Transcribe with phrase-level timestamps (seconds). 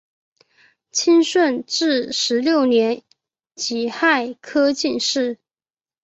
[0.91, 3.03] 清顺治十六年
[3.53, 5.37] 己亥科进士。